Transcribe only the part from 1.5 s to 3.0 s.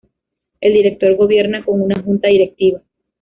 con una Junta Directiva.